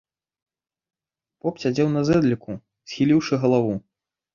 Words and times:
Поп 1.43 1.53
сядзеў 1.67 1.95
на 1.99 2.05
зэдліку, 2.11 2.51
схіліўшы 2.91 3.33
галаву. 3.47 3.73